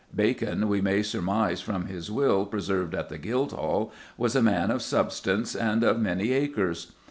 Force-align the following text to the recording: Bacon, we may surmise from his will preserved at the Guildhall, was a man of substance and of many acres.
Bacon, 0.15 0.67
we 0.67 0.81
may 0.81 1.03
surmise 1.03 1.61
from 1.61 1.85
his 1.85 2.09
will 2.09 2.47
preserved 2.47 2.95
at 2.95 3.09
the 3.09 3.19
Guildhall, 3.19 3.91
was 4.17 4.35
a 4.35 4.41
man 4.41 4.71
of 4.71 4.81
substance 4.81 5.53
and 5.55 5.83
of 5.83 5.99
many 5.99 6.31
acres. 6.31 6.91